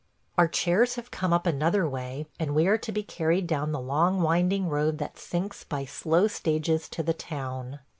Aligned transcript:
Our 0.39 0.47
chairs 0.47 0.95
have 0.95 1.11
come 1.11 1.31
up 1.31 1.45
another 1.45 1.87
way, 1.87 2.25
and 2.39 2.55
we 2.55 2.65
are 2.65 2.79
to 2.79 2.91
be 2.91 3.03
carried 3.03 3.45
down 3.45 3.71
the 3.71 3.79
long 3.79 4.23
winding 4.23 4.67
road 4.67 4.97
that 4.97 5.19
sinks 5.19 5.63
by 5.63 5.85
slow 5.85 6.25
stages 6.27 6.89
to 6.89 7.03
the 7.03 7.13
town. 7.13 7.81